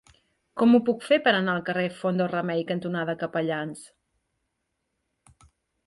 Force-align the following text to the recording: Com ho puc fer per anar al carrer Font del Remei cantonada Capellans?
Com 0.61 0.71
ho 0.71 0.79
puc 0.87 1.03
fer 1.09 1.19
per 1.27 1.33
anar 1.41 1.55
al 1.57 1.61
carrer 1.67 1.83
Font 1.99 2.23
del 2.23 2.31
Remei 2.33 2.65
cantonada 2.73 3.19
Capellans? 3.67 3.87